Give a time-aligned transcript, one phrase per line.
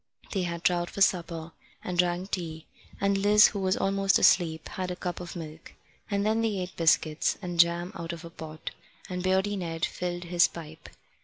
[0.31, 1.51] They had trout for supper,
[1.83, 2.65] and drank tea,
[2.99, 5.75] and Liz, who was almost asleep, had a cup of milk;
[6.09, 8.71] and then they ate biscuits, and jam out of a pot,
[9.09, 10.89] and Beardy Ned filled his pipe.